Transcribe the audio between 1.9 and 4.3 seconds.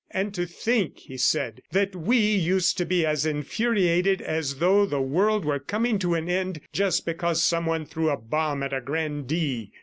we used to be as infuriated